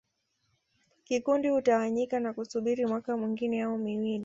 Kikundi 1.03 1.49
hutawanyika 1.49 2.19
na 2.19 2.33
kusubiri 2.33 2.85
mwaka 2.85 3.17
mwingine 3.17 3.61
au 3.63 3.77
miwili 3.77 4.19